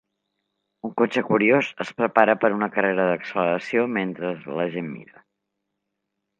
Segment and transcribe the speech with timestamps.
[0.87, 5.27] Un cotxe curiós es prepara per a una carrera d'acceleració mentre la gent mira.